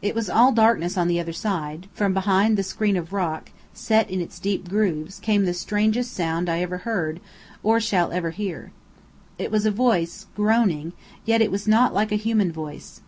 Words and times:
It 0.00 0.14
was 0.14 0.30
all 0.30 0.52
darkness 0.52 0.96
on 0.96 1.06
the 1.06 1.20
other 1.20 1.34
side; 1.34 1.86
from 1.92 2.14
behind 2.14 2.56
the 2.56 2.62
screen 2.62 2.96
of 2.96 3.12
rock, 3.12 3.50
set 3.74 4.08
in 4.08 4.22
its 4.22 4.38
deep 4.38 4.70
grooves, 4.70 5.18
came 5.18 5.44
the 5.44 5.52
strangest 5.52 6.14
sound 6.14 6.48
I 6.48 6.62
ever 6.62 6.78
heard, 6.78 7.20
or 7.62 7.78
shall 7.78 8.10
ever 8.10 8.30
hear. 8.30 8.72
It 9.38 9.50
was 9.50 9.66
a 9.66 9.70
voice, 9.70 10.28
groaning, 10.34 10.94
yet 11.26 11.42
it 11.42 11.50
was 11.50 11.68
not 11.68 11.92
like 11.92 12.10
a 12.10 12.14
human 12.16 12.50
voice. 12.50 13.02